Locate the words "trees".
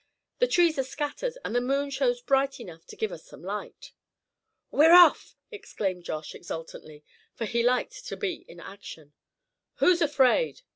0.47-0.79